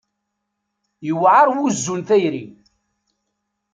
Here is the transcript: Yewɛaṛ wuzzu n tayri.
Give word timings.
Yewɛaṛ 1.07 1.47
wuzzu 1.55 1.95
n 1.99 2.01
tayri. 2.07 2.43